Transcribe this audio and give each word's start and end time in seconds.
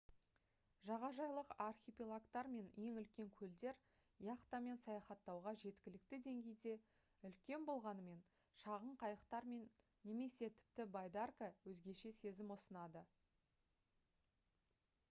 жағажайлық 0.89 1.51
архипелагтар 1.65 2.47
мен 2.53 2.71
ең 2.85 2.95
үлкен 3.01 3.27
көлдер 3.41 3.75
яхтамен 4.27 4.79
саяхаттауға 4.85 5.53
жеткілікті 5.65 6.19
деңгейде 6.29 6.73
үлкен 7.31 7.67
болғанымен 7.69 8.25
шағын 8.63 8.97
қайықтар 9.05 9.49
немесе 9.53 10.51
тіпті 10.59 10.89
байдарка 10.99 11.51
өзгеше 11.75 12.15
сезім 12.25 12.55
ұсынады 12.59 13.05